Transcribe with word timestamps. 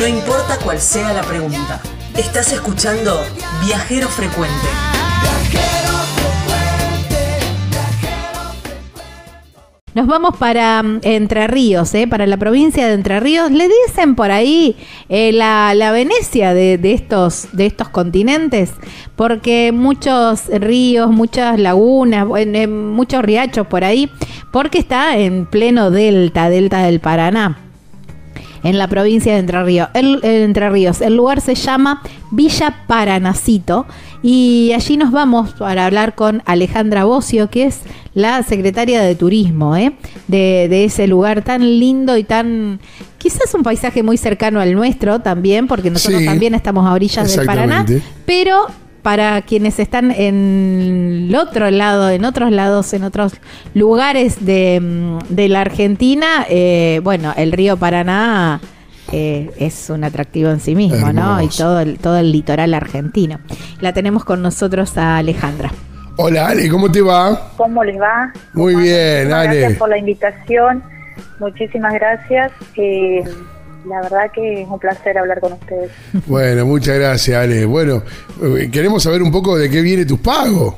No 0.00 0.06
importa 0.08 0.56
cuál 0.64 0.80
sea 0.80 1.12
la 1.12 1.20
pregunta. 1.20 1.78
Estás 2.16 2.54
escuchando 2.54 3.20
Viajero 3.66 4.08
Frecuente. 4.08 4.66
Nos 9.92 10.06
vamos 10.06 10.38
para 10.38 10.82
mm, 10.82 11.00
Entre 11.02 11.46
Ríos, 11.48 11.92
¿eh? 11.92 12.06
para 12.08 12.26
la 12.26 12.38
provincia 12.38 12.86
de 12.88 12.94
Entre 12.94 13.20
Ríos. 13.20 13.50
Le 13.50 13.68
dicen 13.68 14.14
por 14.14 14.30
ahí 14.30 14.74
eh, 15.10 15.32
la, 15.32 15.92
Venecia 15.92 16.54
de, 16.54 16.80
estos, 16.82 17.48
de 17.52 17.66
estos 17.66 17.90
continentes, 17.90 18.72
porque 19.16 19.70
muchos 19.70 20.46
ríos, 20.46 21.10
muchas 21.10 21.60
lagunas, 21.60 22.26
muchos 22.26 23.22
riachos 23.22 23.66
por 23.66 23.84
ahí, 23.84 24.10
porque 24.50 24.78
está 24.78 25.18
en 25.18 25.44
pleno 25.44 25.90
delta, 25.90 26.48
delta 26.48 26.84
del 26.84 27.00
Paraná 27.00 27.69
en 28.62 28.78
la 28.78 28.88
provincia 28.88 29.32
de 29.32 29.38
Entre 29.38 29.62
Ríos. 29.62 29.88
El, 29.94 30.20
Entre 30.22 30.68
Ríos. 30.70 31.00
El 31.00 31.16
lugar 31.16 31.40
se 31.40 31.54
llama 31.54 32.02
Villa 32.30 32.84
Paranacito 32.86 33.86
y 34.22 34.72
allí 34.74 34.96
nos 34.96 35.12
vamos 35.12 35.52
para 35.52 35.86
hablar 35.86 36.14
con 36.14 36.42
Alejandra 36.44 37.04
Bocio, 37.04 37.48
que 37.48 37.64
es 37.64 37.80
la 38.14 38.42
secretaria 38.42 39.00
de 39.02 39.14
Turismo 39.14 39.76
¿eh? 39.76 39.92
de, 40.28 40.84
ese 40.84 41.06
lugar 41.06 41.42
tan 41.42 41.62
lindo 41.78 42.16
y 42.16 42.24
tan... 42.24 42.80
Quizás 43.18 43.52
un 43.54 43.62
paisaje 43.62 44.02
muy 44.02 44.16
cercano 44.16 44.60
al 44.60 44.74
nuestro 44.74 45.20
también, 45.20 45.66
porque 45.66 45.90
nosotros 45.90 46.24
también 46.24 46.54
estamos 46.54 46.86
a 46.86 46.92
orillas 46.92 47.36
del 47.36 47.44
Paraná, 47.44 47.84
pero 48.24 48.66
para 49.02 49.42
quienes 49.42 49.78
están 49.78 50.10
en 50.10 51.26
el 51.28 51.34
otro 51.34 51.70
lado, 51.70 52.10
en 52.10 52.24
otros 52.24 52.50
lados, 52.50 52.92
en 52.92 53.04
otros 53.04 53.34
lugares 53.74 54.44
de, 54.44 54.80
mm, 54.80 55.18
la 55.48 55.60
Argentina, 55.60 56.46
eh, 56.48 57.00
bueno, 57.02 57.32
el 57.36 57.52
río 57.52 57.76
Paraná 57.76 58.60
eh, 59.12 59.50
es 59.58 59.90
un 59.90 60.04
atractivo 60.04 60.50
en 60.50 60.60
sí 60.60 60.74
mismo, 60.74 61.12
¿no? 61.12 61.42
Y 61.42 61.48
todo 61.48 61.80
el, 61.80 61.98
todo 61.98 62.18
el 62.18 62.30
litoral 62.30 62.74
argentino. 62.74 63.38
La 63.80 63.92
tenemos 63.92 64.24
con 64.24 64.42
nosotros 64.42 64.96
a 64.96 65.16
Alejandra. 65.16 65.70
Hola 66.16 66.48
Ale, 66.48 66.68
¿cómo 66.68 66.90
te 66.90 67.00
va? 67.00 67.52
¿Cómo 67.56 67.82
les 67.82 67.98
va? 68.00 68.32
Muy 68.52 68.74
bien, 68.76 69.32
Ale. 69.32 69.60
Gracias 69.60 69.78
por 69.78 69.88
la 69.88 69.98
invitación. 69.98 70.82
Muchísimas 71.38 71.94
gracias. 71.94 72.52
Eh, 72.76 73.24
la 73.86 74.00
verdad 74.02 74.30
que 74.32 74.62
es 74.62 74.68
un 74.68 74.78
placer 74.78 75.18
hablar 75.18 75.40
con 75.40 75.52
ustedes. 75.54 75.90
Bueno, 76.26 76.66
muchas 76.66 76.98
gracias, 76.98 77.42
Ale. 77.42 77.64
Bueno, 77.64 78.02
eh, 78.42 78.68
queremos 78.70 79.02
saber 79.02 79.22
un 79.22 79.30
poco 79.30 79.56
de 79.56 79.70
qué 79.70 79.80
viene 79.80 80.04
tus 80.04 80.20
pagos. 80.20 80.74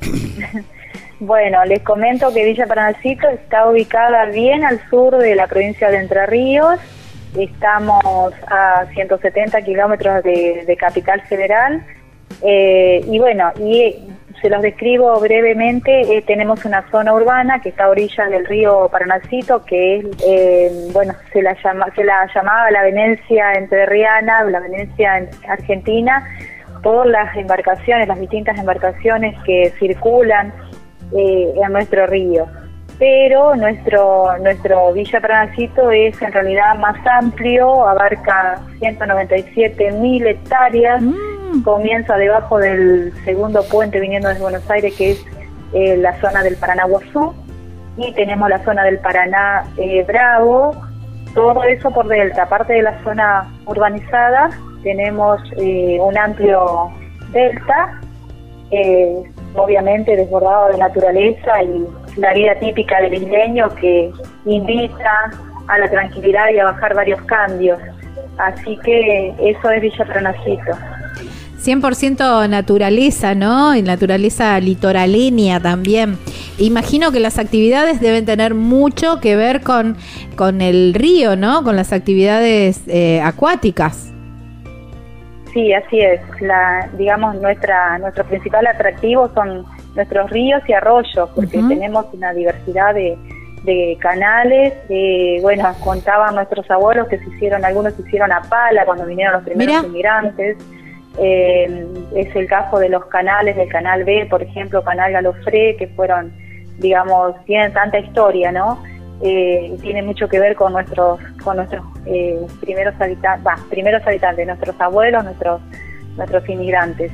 bueno, 1.20 1.64
les 1.64 1.82
comento 1.82 2.32
que 2.32 2.44
Villa 2.44 2.66
Paranacito 2.66 3.28
está 3.28 3.68
ubicada 3.68 4.26
bien 4.26 4.64
al 4.64 4.80
sur 4.88 5.16
de 5.18 5.34
la 5.34 5.46
provincia 5.46 5.90
de 5.90 5.98
Entre 5.98 6.26
Ríos. 6.26 6.78
Estamos 7.38 8.34
a 8.48 8.86
170 8.92 9.62
kilómetros 9.62 10.22
de, 10.24 10.76
Capital 10.78 11.20
Federal. 11.22 11.84
Eh, 12.42 13.04
y 13.06 13.18
bueno, 13.18 13.52
y 13.58 14.10
se 14.40 14.48
los 14.48 14.62
describo 14.62 15.18
brevemente. 15.20 16.16
Eh, 16.16 16.22
tenemos 16.22 16.64
una 16.64 16.88
zona 16.90 17.12
urbana 17.12 17.60
que 17.60 17.70
está 17.70 17.84
a 17.84 17.88
orillas 17.88 18.30
del 18.30 18.46
río 18.46 18.88
Paranacito, 18.90 19.64
que 19.64 19.98
es, 19.98 20.06
eh, 20.26 20.88
bueno, 20.92 21.14
se 21.32 21.42
la, 21.42 21.54
llama, 21.62 21.86
se 21.94 22.04
la 22.04 22.26
llamaba 22.34 22.70
la 22.70 22.82
Venecia 22.82 23.52
entrerriana, 23.54 24.44
la 24.44 24.60
Venecia 24.60 25.28
argentina, 25.48 26.24
por 26.82 27.06
las 27.06 27.36
embarcaciones, 27.36 28.08
las 28.08 28.18
distintas 28.18 28.58
embarcaciones 28.58 29.36
que 29.44 29.72
circulan 29.78 30.52
eh, 31.16 31.52
en 31.62 31.72
nuestro 31.72 32.06
río. 32.06 32.46
Pero 32.98 33.56
nuestro, 33.56 34.36
nuestro 34.38 34.92
Villa 34.92 35.20
Paranacito 35.20 35.90
es 35.90 36.20
en 36.20 36.32
realidad 36.32 36.76
más 36.76 36.96
amplio, 37.06 37.86
abarca 37.86 38.60
197 38.78 39.92
mil 39.92 40.26
hectáreas. 40.26 41.00
Mm 41.02 41.29
comienza 41.64 42.16
debajo 42.16 42.58
del 42.58 43.12
segundo 43.24 43.62
puente 43.64 44.00
viniendo 44.00 44.28
desde 44.28 44.42
Buenos 44.42 44.70
Aires, 44.70 44.94
que 44.96 45.12
es 45.12 45.26
eh, 45.72 45.96
la 45.96 46.18
zona 46.20 46.42
del 46.42 46.56
Paraná 46.56 46.84
Guazú, 46.84 47.34
y 47.96 48.12
tenemos 48.14 48.48
la 48.48 48.64
zona 48.64 48.84
del 48.84 48.98
Paraná 48.98 49.64
eh, 49.76 50.04
Bravo, 50.06 50.74
todo 51.34 51.62
eso 51.64 51.90
por 51.90 52.08
delta. 52.08 52.44
Aparte 52.44 52.74
de 52.74 52.82
la 52.82 53.02
zona 53.02 53.52
urbanizada, 53.66 54.50
tenemos 54.82 55.40
eh, 55.58 55.98
un 56.00 56.16
amplio 56.16 56.90
delta, 57.32 58.00
obviamente 59.56 60.16
desbordado 60.16 60.68
de 60.68 60.78
naturaleza 60.78 61.62
y 61.64 61.84
la 62.16 62.32
vida 62.34 62.54
típica 62.60 63.00
del 63.00 63.14
isleño 63.14 63.68
que 63.74 64.12
invita 64.44 65.30
a 65.66 65.78
la 65.78 65.88
tranquilidad 65.88 66.50
y 66.54 66.58
a 66.60 66.66
bajar 66.66 66.94
varios 66.94 67.20
cambios. 67.22 67.80
Así 68.38 68.78
que 68.84 69.34
eso 69.40 69.70
es 69.70 69.80
Villa 69.82 70.04
Pronacito. 70.04 70.99
100% 71.60 72.48
naturaleza, 72.48 73.34
¿no? 73.34 73.74
Y 73.74 73.82
naturaleza 73.82 74.58
litoraleña 74.60 75.60
también. 75.60 76.18
Imagino 76.58 77.12
que 77.12 77.20
las 77.20 77.38
actividades 77.38 78.00
deben 78.00 78.24
tener 78.24 78.54
mucho 78.54 79.20
que 79.20 79.36
ver 79.36 79.60
con, 79.60 79.96
con 80.36 80.60
el 80.60 80.94
río, 80.94 81.36
¿no? 81.36 81.62
Con 81.62 81.76
las 81.76 81.92
actividades 81.92 82.82
eh, 82.88 83.20
acuáticas. 83.20 84.12
Sí, 85.52 85.72
así 85.72 85.98
es. 85.98 86.20
La, 86.40 86.88
digamos, 86.96 87.36
nuestra, 87.40 87.98
nuestro 87.98 88.24
principal 88.24 88.66
atractivo 88.66 89.30
son 89.34 89.64
nuestros 89.94 90.30
ríos 90.30 90.62
y 90.68 90.72
arroyos, 90.72 91.28
porque 91.34 91.58
tenemos 91.58 92.06
una 92.12 92.32
diversidad 92.32 92.94
de, 92.94 93.18
de 93.64 93.98
canales. 94.00 94.74
bueno, 95.42 95.74
contaban 95.82 96.34
nuestros 96.36 96.70
abuelos 96.70 97.08
que 97.08 97.18
se 97.18 97.28
hicieron, 97.30 97.64
algunos 97.64 97.94
se 97.94 98.02
hicieron 98.02 98.32
a 98.32 98.42
pala 98.42 98.84
cuando 98.84 99.06
vinieron 99.06 99.34
los 99.34 99.42
primeros 99.44 99.84
inmigrantes. 99.84 100.56
Eh, 101.18 101.86
es 102.14 102.34
el 102.36 102.46
caso 102.46 102.78
de 102.78 102.88
los 102.88 103.04
canales 103.06 103.56
del 103.56 103.68
Canal 103.68 104.04
B, 104.04 104.26
por 104.30 104.42
ejemplo, 104.42 104.82
Canal 104.82 105.12
Galofré, 105.12 105.76
que 105.76 105.88
fueron, 105.88 106.32
digamos, 106.78 107.34
tienen 107.44 107.72
tanta 107.72 107.98
historia, 107.98 108.52
¿no? 108.52 108.82
Eh, 109.22 109.76
tiene 109.82 110.02
mucho 110.02 110.28
que 110.28 110.38
ver 110.38 110.56
con 110.56 110.72
nuestros 110.72 111.20
con 111.44 111.56
nuestros 111.56 111.84
eh, 112.06 112.40
primeros 112.60 112.94
habitantes, 112.98 113.52
primeros 113.68 114.06
habitantes, 114.06 114.46
nuestros 114.46 114.80
abuelos, 114.80 115.24
nuestros 115.24 115.60
nuestros 116.16 116.48
inmigrantes. 116.48 117.12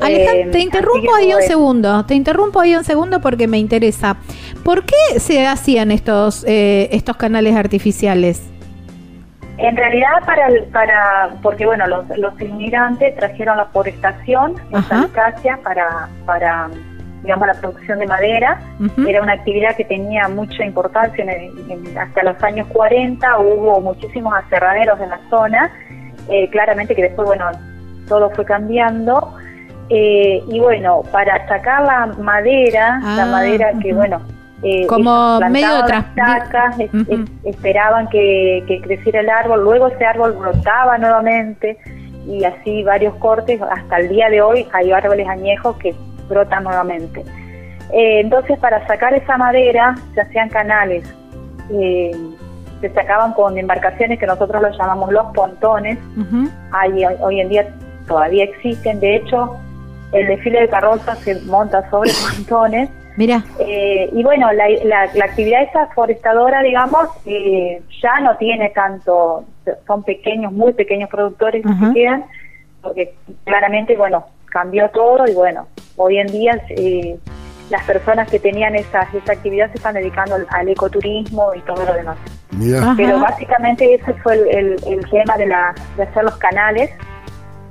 Alejandra, 0.00 0.50
te 0.50 0.58
interrumpo 0.58 1.14
ahí 1.14 1.32
un 1.32 1.42
segundo, 1.42 2.04
te 2.06 2.14
interrumpo 2.14 2.58
ahí 2.58 2.74
un 2.74 2.82
segundo 2.82 3.20
porque 3.20 3.46
me 3.46 3.58
interesa. 3.58 4.16
¿Por 4.64 4.84
qué 4.84 5.20
se 5.20 5.46
hacían 5.46 5.92
estos 5.92 6.44
estos 6.48 7.16
canales 7.16 7.54
artificiales? 7.54 8.53
En 9.56 9.76
realidad, 9.76 10.24
para, 10.26 10.48
para 10.72 11.30
porque 11.42 11.64
bueno, 11.64 11.86
los, 11.86 12.06
los 12.18 12.40
inmigrantes 12.40 13.14
trajeron 13.14 13.56
la 13.56 13.66
forestación 13.66 14.54
en 14.70 14.82
para, 15.62 16.08
para, 16.26 16.68
digamos, 17.22 17.46
la 17.46 17.54
producción 17.54 18.00
de 18.00 18.06
madera. 18.06 18.60
Era 19.06 19.22
una 19.22 19.34
actividad 19.34 19.76
que 19.76 19.84
tenía 19.84 20.28
mucha 20.28 20.64
importancia. 20.64 21.24
hasta 22.00 22.22
los 22.24 22.42
años 22.42 22.66
40 22.72 23.38
hubo 23.38 23.80
muchísimos 23.80 24.34
aserraderos 24.34 25.00
en 25.00 25.10
la 25.10 25.20
zona. 25.30 25.70
Eh, 26.28 26.48
claramente 26.50 26.96
que 26.96 27.02
después, 27.02 27.28
bueno, 27.28 27.50
todo 28.08 28.30
fue 28.30 28.44
cambiando. 28.44 29.36
Eh, 29.88 30.42
y 30.48 30.58
bueno, 30.58 31.02
para 31.12 31.46
sacar 31.46 31.82
la 31.82 32.06
madera, 32.18 32.98
la 33.00 33.24
ah, 33.24 33.26
madera 33.26 33.72
que, 33.80 33.92
bueno, 33.92 34.20
eh, 34.66 34.86
como 34.86 35.38
medio 35.50 35.82
de 35.82 35.92
tacas, 36.16 36.76
esperaban 37.44 38.08
que, 38.08 38.80
creciera 38.82 39.20
el 39.20 39.28
árbol, 39.28 39.62
luego 39.62 39.88
ese 39.88 40.06
árbol 40.06 40.32
brotaba 40.32 40.96
nuevamente 40.96 41.76
y 42.26 42.44
así 42.44 42.82
varios 42.82 43.14
cortes, 43.16 43.60
hasta 43.60 43.98
el 43.98 44.08
día 44.08 44.30
de 44.30 44.40
hoy 44.40 44.66
hay 44.72 44.90
árboles 44.90 45.28
añejos 45.28 45.76
que 45.76 45.94
brotan 46.30 46.64
nuevamente. 46.64 47.20
Eh, 47.92 48.20
entonces 48.20 48.58
para 48.58 48.86
sacar 48.86 49.12
esa 49.12 49.36
madera 49.36 49.96
se 50.14 50.22
hacían 50.22 50.48
canales, 50.48 51.04
eh, 51.70 52.12
se 52.80 52.88
sacaban 52.94 53.34
con 53.34 53.58
embarcaciones 53.58 54.18
que 54.18 54.26
nosotros 54.26 54.62
los 54.62 54.78
llamamos 54.78 55.12
los 55.12 55.26
pontones, 55.34 55.98
hoy 57.20 57.40
en 57.40 57.48
día 57.50 57.68
todavía 58.08 58.44
existen, 58.44 58.98
de 59.00 59.16
hecho 59.16 59.58
el 60.12 60.26
desfile 60.26 60.62
de 60.62 60.68
carrozas 60.70 61.18
se 61.18 61.38
monta 61.42 61.88
sobre 61.90 62.12
pontones 62.34 62.88
Mira. 63.16 63.44
Eh, 63.60 64.10
y 64.12 64.22
bueno, 64.22 64.52
la, 64.52 64.68
la, 65.14 65.24
actividad 65.24 65.62
esa 65.62 65.86
forestadora, 65.88 66.62
digamos, 66.62 67.08
eh, 67.26 67.80
ya 68.02 68.20
no 68.20 68.36
tiene 68.36 68.70
tanto, 68.70 69.44
son 69.86 70.02
pequeños, 70.02 70.52
muy 70.52 70.72
pequeños 70.72 71.08
productores 71.08 71.62
que 71.62 71.86
se 71.86 71.94
quedan, 71.94 72.24
porque 72.82 73.14
claramente, 73.44 73.96
bueno, 73.96 74.26
cambió 74.46 74.88
todo 74.90 75.26
y 75.28 75.34
bueno, 75.34 75.68
hoy 75.96 76.18
en 76.18 76.26
día 76.26 76.60
eh, 76.70 77.16
las 77.70 77.84
personas 77.84 78.28
que 78.30 78.38
tenían 78.38 78.74
esa, 78.74 79.02
esa 79.12 79.32
actividad 79.32 79.70
se 79.70 79.78
están 79.78 79.94
dedicando 79.94 80.36
al, 80.48 80.68
ecoturismo 80.68 81.54
y 81.54 81.60
todo 81.60 81.84
lo 81.84 81.94
demás. 81.94 82.18
Pero 82.96 83.18
básicamente 83.20 83.94
ese 83.94 84.12
fue 84.14 84.34
el, 84.34 84.76
el, 84.86 85.10
tema 85.10 85.36
de, 85.36 85.46
la, 85.46 85.74
de 85.96 86.04
hacer 86.04 86.24
los 86.24 86.36
canales 86.36 86.90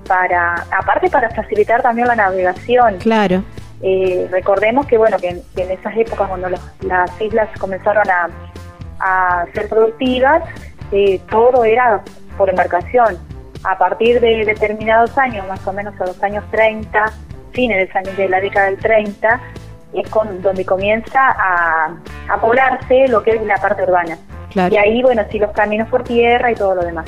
para, 0.08 0.56
aparte 0.78 1.10
para 1.10 1.30
facilitar 1.30 1.82
también 1.82 2.08
la 2.08 2.16
navegación. 2.16 2.98
Claro. 2.98 3.44
Eh, 3.86 4.30
recordemos 4.32 4.88
que 4.88 4.98
bueno 4.98 5.18
que 5.18 5.28
en, 5.30 5.72
esas 5.72 5.98
épocas 5.98 6.30
cuando 6.30 6.48
las 6.48 7.22
islas 7.22 7.50
comenzaron 7.60 8.06
a, 8.10 9.46
ser 9.54 9.68
productivas, 9.68 10.42
eh, 10.94 11.20
todo 11.30 11.66
era 11.66 12.02
por 12.38 12.50
embarcación. 12.50 13.18
A 13.66 13.78
partir 13.78 14.22
de 14.22 14.46
determinados 14.46 15.18
años, 15.18 15.46
más 15.48 15.66
o 15.68 15.74
menos 15.74 16.00
a 16.00 16.06
los 16.06 16.24
años 16.24 16.46
30, 16.52 17.06
fines 17.52 17.90
de, 17.94 18.02
los 18.04 18.30
la 18.30 18.40
década 18.40 18.68
del 18.68 18.78
30, 18.78 19.42
es 19.94 20.10
con, 20.10 20.42
donde 20.42 20.66
comienza 20.66 21.20
a, 21.20 21.94
a 22.30 22.38
poblarse 22.40 23.10
lo 23.10 23.22
que 23.22 23.32
es 23.32 23.42
la 23.46 23.58
parte 23.58 23.84
urbana. 23.84 24.18
Claro. 24.52 24.74
Y 24.74 24.78
ahí, 24.78 25.02
bueno, 25.02 25.24
sí, 25.30 25.40
los 25.40 25.52
caminos 25.52 25.90
por 25.90 26.04
tierra 26.04 26.52
y 26.52 26.56
todo 26.56 26.76
lo 26.76 26.84
demás. 26.84 27.06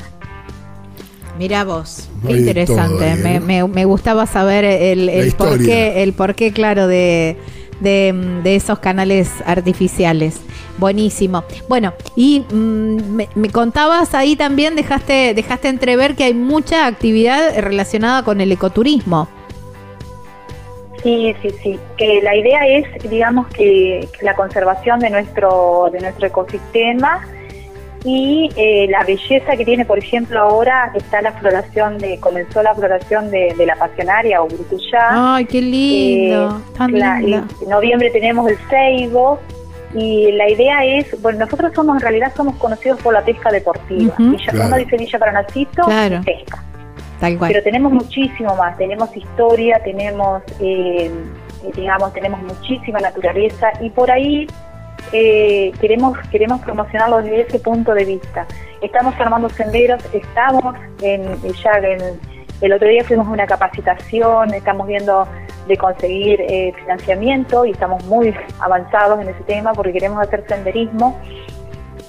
Mira 1.38 1.64
vos, 1.64 2.08
qué 2.26 2.32
interesante. 2.32 2.96
todo 2.96 3.04
ahí, 3.04 3.18
me, 3.22 3.36
¿eh? 3.36 3.40
me- 3.40 3.68
me 3.68 3.84
gustaba 3.84 4.26
saber 4.26 4.64
el, 4.64 5.08
el 5.08 5.32
porqué, 5.32 6.02
el 6.02 6.12
porqué, 6.14 6.52
claro, 6.52 6.86
de, 6.86 7.36
de, 7.80 8.40
de 8.42 8.56
esos 8.56 8.78
canales 8.78 9.30
artificiales. 9.44 10.40
Buenísimo. 10.78 11.44
Bueno, 11.68 11.92
y 12.16 12.40
mm, 12.50 13.14
me, 13.16 13.28
me 13.34 13.50
contabas 13.50 14.14
ahí 14.14 14.36
también, 14.36 14.76
dejaste, 14.76 15.34
dejaste 15.34 15.68
entrever 15.68 16.14
que 16.14 16.24
hay 16.24 16.34
mucha 16.34 16.86
actividad 16.86 17.58
relacionada 17.58 18.22
con 18.22 18.40
el 18.40 18.50
ecoturismo. 18.52 19.28
Sí, 21.02 21.34
sí, 21.42 21.50
sí. 21.62 21.78
Que 21.96 22.20
la 22.22 22.34
idea 22.34 22.66
es, 22.66 22.86
digamos, 23.10 23.46
que 23.48 24.08
la 24.22 24.34
conservación 24.34 24.98
de 25.00 25.10
nuestro 25.10 25.88
de 25.92 26.00
nuestro 26.00 26.26
ecosistema 26.26 27.20
y 28.08 28.48
eh, 28.56 28.86
la 28.88 29.02
belleza 29.02 29.56
que 29.56 29.64
tiene, 29.64 29.84
por 29.84 29.98
ejemplo, 29.98 30.40
ahora 30.40 30.92
está 30.94 31.20
la 31.22 31.32
floración 31.32 31.98
de 31.98 32.20
comenzó 32.20 32.62
la 32.62 32.72
floración 32.72 33.30
de, 33.32 33.52
de 33.58 33.66
la 33.66 33.74
pasionaria 33.74 34.40
o 34.42 34.46
brutuyá. 34.46 35.34
Ay, 35.34 35.44
qué 35.46 35.60
lindo, 35.60 36.56
Eh, 36.56 36.76
tan 36.78 36.92
lindo. 36.92 37.44
En 37.62 37.68
noviembre 37.68 38.10
tenemos 38.10 38.48
el 38.48 38.56
ceibo 38.70 39.40
y 39.92 40.30
la 40.32 40.48
idea 40.48 40.84
es, 40.84 41.20
bueno, 41.20 41.40
nosotros 41.40 41.72
somos 41.74 41.96
en 41.96 42.02
realidad 42.02 42.32
somos 42.36 42.54
conocidos 42.56 43.00
por 43.02 43.12
la 43.12 43.22
pesca 43.22 43.50
deportiva. 43.50 44.14
Ujú. 44.14 44.30
Villa, 44.30 44.52
Claro. 44.52 44.66
Uno 44.68 44.76
dice 44.76 44.96
Villa 44.96 45.18
Paranacito, 45.18 45.82
Claro. 45.82 46.20
pesca. 46.24 46.62
Tal 47.18 47.38
cual. 47.38 47.50
Pero 47.50 47.64
tenemos 47.64 47.92
muchísimo 47.92 48.54
más, 48.54 48.76
tenemos 48.78 49.16
historia, 49.16 49.80
tenemos, 49.82 50.42
eh, 50.60 51.10
digamos, 51.74 52.12
tenemos 52.12 52.40
muchísima 52.42 53.00
naturaleza 53.00 53.72
y 53.80 53.90
por 53.90 54.10
ahí 54.12 54.46
eh, 55.12 55.72
queremos 55.80 56.16
queremos 56.30 56.60
promocionarlo 56.60 57.18
desde 57.22 57.42
ese 57.42 57.58
punto 57.58 57.94
de 57.94 58.04
vista. 58.04 58.46
Estamos 58.82 59.14
armando 59.18 59.48
senderos, 59.48 60.02
estamos 60.12 60.74
en 61.02 61.22
ya 61.62 61.72
en, 61.78 62.18
el 62.60 62.72
otro 62.72 62.88
día 62.88 63.04
fuimos 63.04 63.26
a 63.26 63.30
una 63.30 63.46
capacitación, 63.46 64.54
estamos 64.54 64.86
viendo 64.86 65.26
de 65.68 65.76
conseguir 65.76 66.40
eh, 66.40 66.72
financiamiento 66.80 67.64
y 67.66 67.72
estamos 67.72 68.04
muy 68.06 68.34
avanzados 68.60 69.20
en 69.20 69.28
ese 69.28 69.42
tema 69.44 69.72
porque 69.74 69.92
queremos 69.92 70.22
hacer 70.22 70.44
senderismo, 70.48 71.18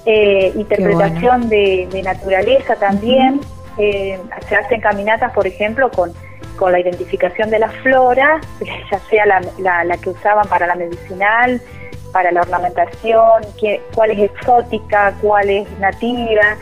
eh, 0.06 0.52
interpretación 0.54 1.48
de, 1.48 1.88
de 1.90 2.02
naturaleza 2.02 2.76
también. 2.76 3.40
Eh, 3.78 4.18
se 4.48 4.56
hacen 4.56 4.80
caminatas, 4.80 5.32
por 5.32 5.46
ejemplo, 5.46 5.90
con, 5.90 6.12
con 6.56 6.72
la 6.72 6.80
identificación 6.80 7.50
de 7.50 7.58
la 7.60 7.68
flora, 7.68 8.40
ya 8.90 8.98
sea 9.10 9.26
la, 9.26 9.40
la- 9.58 9.84
la 9.84 9.96
que 9.98 10.10
usaban 10.10 10.46
para 10.48 10.66
la 10.66 10.74
medicinal, 10.74 11.60
para 12.12 12.30
la 12.32 12.40
ornamentación, 12.42 13.42
qué- 13.60 13.80
cuál 13.94 14.10
es 14.12 14.30
exótica, 14.30 15.14
cuál 15.20 15.50
es 15.50 15.66
nativa. 15.78 16.56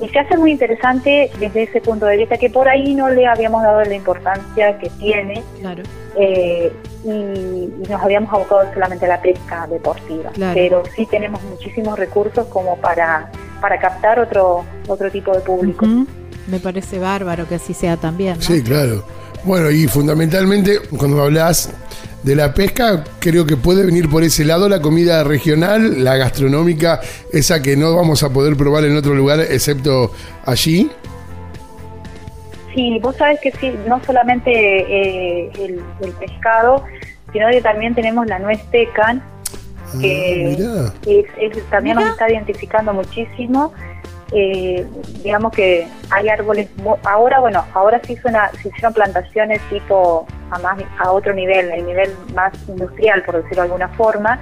Y 0.00 0.08
se 0.08 0.18
hace 0.18 0.36
muy 0.38 0.52
interesante 0.52 1.30
desde 1.38 1.64
ese 1.64 1.80
punto 1.82 2.06
de 2.06 2.16
vista 2.16 2.38
que 2.38 2.48
por 2.48 2.66
ahí 2.68 2.94
no 2.94 3.10
le 3.10 3.26
habíamos 3.26 3.62
dado 3.62 3.82
la 3.84 3.94
importancia 3.94 4.78
que 4.78 4.88
tiene 4.98 5.42
Claro. 5.60 5.82
eh, 6.16 6.72
y, 7.04 7.08
y 7.10 7.72
nos 7.88 8.02
habíamos 8.02 8.32
abocado 8.32 8.72
solamente 8.72 9.04
a 9.04 9.08
la 9.08 9.20
pesca 9.20 9.66
deportiva. 9.66 10.30
Claro. 10.30 10.54
Pero 10.54 10.82
sí 10.96 11.04
tenemos 11.06 11.42
muchísimos 11.42 11.98
recursos 11.98 12.46
como 12.46 12.76
para, 12.76 13.30
para 13.60 13.78
captar 13.78 14.18
otro, 14.20 14.64
otro 14.88 15.10
tipo 15.10 15.32
de 15.32 15.40
público. 15.40 15.84
Me 16.46 16.58
parece 16.60 16.98
bárbaro 16.98 17.46
que 17.46 17.56
así 17.56 17.74
sea 17.74 17.96
también. 17.98 18.36
¿no? 18.36 18.42
Sí, 18.42 18.62
claro. 18.62 19.02
Bueno, 19.44 19.70
y 19.70 19.86
fundamentalmente, 19.86 20.80
cuando 20.96 21.22
hablas 21.22 21.70
de 22.22 22.36
la 22.36 22.52
pesca, 22.52 23.04
creo 23.18 23.46
que 23.46 23.56
puede 23.56 23.84
venir 23.86 24.08
por 24.10 24.22
ese 24.22 24.44
lado 24.44 24.68
la 24.68 24.82
comida 24.82 25.24
regional, 25.24 26.04
la 26.04 26.16
gastronómica, 26.16 27.00
esa 27.32 27.62
que 27.62 27.76
no 27.76 27.96
vamos 27.96 28.22
a 28.22 28.28
poder 28.30 28.56
probar 28.56 28.84
en 28.84 28.96
otro 28.96 29.14
lugar 29.14 29.40
excepto 29.40 30.12
allí. 30.44 30.90
Sí, 32.74 32.98
vos 33.02 33.16
sabés 33.16 33.40
que 33.40 33.50
sí, 33.52 33.72
no 33.88 34.00
solamente 34.04 34.50
eh, 34.52 35.50
el, 35.58 35.80
el 36.02 36.12
pescado, 36.12 36.84
sino 37.32 37.48
que 37.50 37.60
también 37.62 37.94
tenemos 37.94 38.26
la 38.26 38.38
nuez 38.38 38.60
pecan, 38.70 39.22
que 40.00 40.56
Ah, 40.60 40.92
es, 41.06 41.26
es- 41.56 41.64
también 41.70 41.96
Mirá. 41.96 42.10
nos 42.10 42.16
está 42.18 42.30
identificando 42.30 42.92
muchísimo. 42.92 43.72
Eh, 44.32 44.86
digamos 45.24 45.52
que 45.52 45.88
hay 46.10 46.28
árboles, 46.28 46.68
ahora 47.04 47.40
bueno, 47.40 47.64
ahora 47.74 48.00
se, 48.04 48.12
hizo 48.12 48.28
una, 48.28 48.48
se 48.50 48.68
hicieron 48.68 48.92
plantaciones 48.92 49.60
tipo 49.70 50.26
a, 50.50 50.58
más, 50.60 50.78
a 50.98 51.10
otro 51.10 51.34
nivel, 51.34 51.70
el 51.70 51.84
nivel 51.84 52.14
más 52.34 52.52
industrial, 52.68 53.22
por 53.24 53.36
decirlo 53.36 53.62
de 53.62 53.68
alguna 53.68 53.88
forma. 53.88 54.38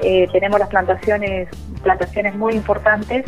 Eh, 0.00 0.28
tenemos 0.32 0.58
las 0.58 0.68
plantaciones, 0.68 1.48
plantaciones 1.82 2.34
muy 2.36 2.54
importantes. 2.54 3.24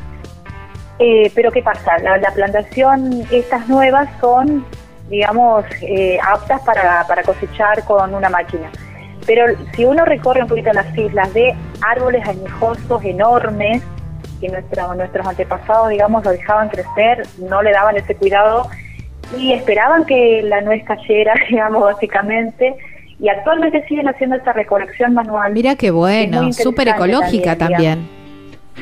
Eh, 0.98 1.32
pero 1.34 1.50
¿qué 1.50 1.62
pasa? 1.62 1.98
La, 1.98 2.18
la 2.18 2.30
plantación, 2.30 3.26
estas 3.30 3.68
nuevas 3.68 4.08
son, 4.20 4.64
digamos, 5.08 5.64
eh, 5.80 6.18
aptas 6.22 6.60
para, 6.62 7.06
para 7.06 7.22
cosechar 7.22 7.84
con 7.84 8.14
una 8.14 8.28
máquina. 8.28 8.70
Pero 9.26 9.44
si 9.74 9.84
uno 9.84 10.04
recorre 10.04 10.42
un 10.42 10.48
poquito 10.48 10.72
las 10.72 10.96
islas 10.96 11.32
de 11.34 11.54
árboles 11.80 12.26
añejosos 12.26 13.04
enormes, 13.04 13.82
que 14.40 14.48
nuestro- 14.48 14.94
nuestros 14.94 15.26
antepasados, 15.26 15.90
digamos, 15.90 16.24
lo 16.24 16.30
dejaban 16.30 16.68
crecer, 16.68 17.22
no 17.38 17.62
le 17.62 17.72
daban 17.72 17.96
ese 17.96 18.14
cuidado 18.16 18.68
y 19.38 19.52
esperaban 19.52 20.04
que 20.06 20.42
la 20.42 20.60
nuez 20.60 20.82
cayera, 20.84 21.34
digamos, 21.48 21.82
básicamente, 21.82 22.74
y 23.18 23.28
actualmente 23.28 23.86
siguen 23.86 24.08
haciendo 24.08 24.36
esa 24.36 24.52
recolección 24.52 25.14
manual. 25.14 25.52
Mira 25.52 25.76
qué 25.76 25.90
bueno, 25.90 26.52
súper 26.52 26.88
ecológica 26.88 27.56
también, 27.56 28.06
también. 28.06 28.20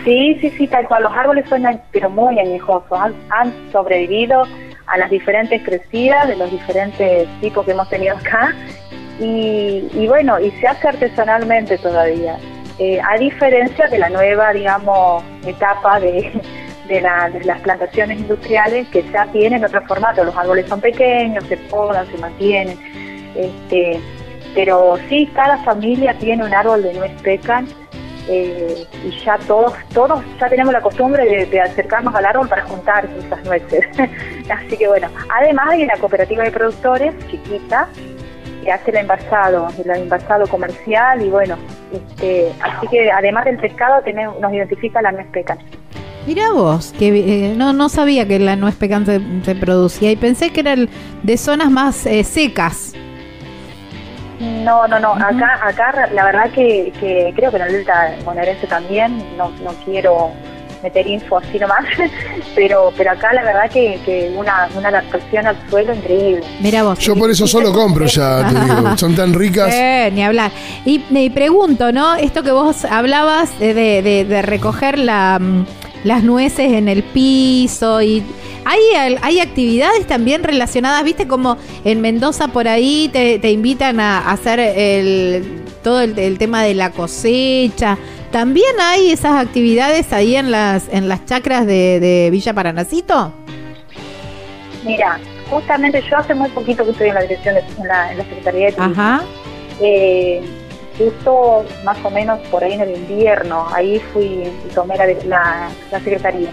Sí, 0.05 0.39
sí, 0.41 0.51
sí, 0.57 0.67
tal 0.69 0.87
cual. 0.87 1.03
Los 1.03 1.13
árboles 1.13 1.49
son, 1.49 1.65
pero 1.91 2.09
muy 2.09 2.39
añejosos. 2.39 2.93
Han, 2.93 3.15
han 3.31 3.53
sobrevivido 3.73 4.45
a 4.87 4.97
las 4.97 5.11
diferentes 5.11 5.61
crecidas 5.65 6.29
de 6.29 6.37
los 6.37 6.51
diferentes 6.53 7.27
tipos 7.41 7.65
que 7.67 7.73
hemos 7.73 7.89
tenido 7.91 8.17
acá. 8.17 8.55
Y, 9.19 9.89
y 9.93 10.07
bueno, 10.07 10.39
y 10.39 10.53
se 10.53 10.69
hace 10.69 10.87
artesanalmente 10.89 11.77
todavía. 11.79 12.37
Eh, 12.79 13.01
a 13.07 13.19
diferencia 13.19 13.89
de 13.89 13.99
la 13.99 14.09
nueva, 14.09 14.53
digamos, 14.53 15.25
etapa 15.45 15.99
de, 15.99 16.31
de, 16.89 17.01
la- 17.01 17.29
de 17.31 17.45
las 17.45 17.61
plantaciones 17.61 18.19
industriales 18.21 18.87
que 18.89 19.03
ya 19.11 19.27
tienen 19.33 19.65
otro 19.65 19.83
formato. 19.83 20.23
Los 20.25 20.37
árboles 20.37 20.67
son 20.69 20.81
pequeños, 20.81 21.45
se 21.47 21.57
podan, 21.57 22.07
se 22.11 22.19
mantienen. 22.19 22.79
Este, 23.35 24.01
pero 24.55 24.97
sí, 25.09 25.29
cada 25.35 25.59
familia 25.65 26.15
tiene 26.19 26.45
un 26.45 26.55
árbol 26.55 26.83
de 26.83 26.95
nuez 26.95 27.13
pecan 27.23 27.67
eh, 28.29 28.85
y 29.05 29.11
ya 29.25 29.39
todos 29.47 29.73
todos 29.95 30.23
ya 30.41 30.49
tenemos 30.49 30.73
la 30.73 30.81
costumbre 30.81 31.25
de, 31.25 31.47
de 31.47 31.61
acercarnos 31.61 32.15
al 32.15 32.25
árbol 32.27 32.49
para 32.49 32.63
juntar 32.65 33.07
esas 33.19 33.45
nueces. 33.45 33.87
Así 34.51 34.77
que 34.77 34.87
bueno, 34.89 35.09
además 35.35 35.67
hay 35.71 35.83
una 35.85 35.97
cooperativa 35.97 36.45
de 36.45 36.51
productores 36.53 37.15
chiquita 37.31 37.89
que 38.65 38.73
hace 38.73 38.91
el 38.91 38.97
envasado, 38.99 39.69
el 39.85 39.91
envasado 39.91 40.47
comercial 40.47 41.23
y 41.23 41.29
bueno, 41.29 41.57
este, 41.93 42.53
así 42.61 42.87
que 42.89 43.11
además 43.11 43.45
del 43.45 43.59
pescado 43.59 44.03
tenemos, 44.05 44.39
nos 44.41 44.53
identifica 44.53 45.01
la 45.03 45.13
nuez 45.13 45.27
pecan. 45.33 45.59
Mira 46.27 46.51
vos, 46.53 46.93
que 46.99 47.09
eh, 47.09 47.55
no, 47.57 47.73
no 47.73 47.89
sabía 47.89 48.27
que 48.29 48.39
la 48.39 48.55
nuez 48.57 48.75
pecan 48.77 49.07
se, 49.07 49.21
se 49.45 49.55
producía 49.55 50.11
y 50.11 50.17
pensé 50.17 50.51
que 50.51 50.61
era 50.61 50.75
el- 50.75 50.91
de 51.23 51.37
zonas 51.39 51.71
más 51.71 52.05
eh, 52.07 52.23
secas. 52.25 52.93
No, 54.41 54.87
no, 54.87 55.01
no. 55.01 55.15
Acá, 55.15 55.59
acá 55.63 56.09
la 56.13 56.25
verdad 56.25 56.51
que, 56.51 56.93
que 57.01 57.33
creo 57.35 57.51
que 57.51 57.57
en 57.57 57.63
el 57.63 57.73
delta 57.73 58.15
bonaerense 58.25 58.67
también. 58.67 59.19
No, 59.37 59.51
no 59.65 59.73
quiero 59.85 60.31
meter 60.83 61.07
info 61.07 61.39
así 61.39 61.59
nomás, 61.59 61.85
pero, 62.55 62.93
pero 62.97 63.11
acá 63.13 63.33
la 63.33 63.43
verdad 63.43 63.71
que, 63.71 63.99
que 64.05 64.33
una, 64.37 64.69
una 64.77 64.89
adaptación 64.89 65.47
al 65.47 65.57
suelo 65.71 65.95
increíble. 65.95 66.43
Mira 66.61 66.83
vos. 66.85 66.99
Yo 66.99 67.15
por 67.17 67.31
eso 67.31 67.47
solo 67.47 67.73
compro 67.73 68.07
ya, 68.07 68.47
te 68.49 68.55
digo. 68.61 68.97
Son 68.97 69.15
tan 69.15 69.35
ricas. 69.35 69.73
Eh, 69.99 70.11
ni 70.13 70.23
hablar. 70.23 70.51
Y 70.85 71.03
me 71.11 71.31
pregunto, 71.31 71.93
¿no? 71.93 72.15
Esto 72.17 72.43
que 72.43 72.51
vos 72.53 72.85
hablabas 72.85 73.59
de, 73.59 73.75
de- 73.75 74.25
de- 74.25 74.43
recoger 74.43 74.99
la, 74.99 75.39
mm, 75.41 75.67
las 76.05 76.23
nueces 76.23 76.73
en 76.73 76.89
el 76.89 77.03
piso 77.03 78.01
y 78.03 78.23
hay, 78.65 79.17
hay 79.23 79.41
actividades 79.41 80.07
también 80.07 80.43
relacionadas, 80.45 81.03
viste, 81.05 81.27
como 81.27 81.57
en 81.85 82.01
Mendoza 82.01 82.49
por 82.49 82.69
ahí 82.69 83.09
te, 83.13 83.39
te 83.39 83.51
invitan 83.51 83.99
a 84.01 84.31
hacer 84.31 84.61
el, 84.61 85.63
todo 85.83 86.01
el, 86.01 86.19
el 86.19 86.39
tema 86.39 86.63
de 86.63 86.75
la 86.75 86.91
cosecha. 86.91 87.97
¿También 88.31 88.75
hay 88.81 89.11
esas 89.11 89.43
actividades 89.43 90.13
ahí 90.13 90.37
en 90.37 90.51
las, 90.51 90.89
en 90.93 91.09
las 91.09 91.25
chacras 91.25 91.67
de, 91.67 91.99
de 91.99 92.29
Villa 92.31 92.53
Paranacito? 92.53 93.33
Mira, 94.85 95.19
justamente 95.51 96.03
yo 96.09 96.19
hace 96.19 96.35
muy 96.35 96.51
poquito 96.51 96.85
que 96.85 96.91
estoy 96.91 97.09
en 97.09 97.15
la 97.15 97.23
dirección, 97.23 97.55
de, 97.55 97.61
en, 97.61 97.89
la, 97.89 98.13
en 98.13 98.19
la 98.19 98.25
Secretaría 98.25 98.67
de 98.67 98.73
Turismo. 98.73 99.03
Ajá. 99.03 99.23
Eh, 99.81 100.43
justo 100.99 101.65
más 101.85 101.97
o 102.05 102.11
menos 102.11 102.39
por 102.49 102.63
ahí 102.63 102.75
en 102.75 102.83
el 102.83 102.97
invierno, 102.97 103.67
ahí 103.73 103.99
fui 104.13 104.25
y 104.25 104.75
tomé 104.75 104.97
la, 104.97 105.07
la, 105.25 105.69
la 105.91 105.99
secretaría. 106.01 106.51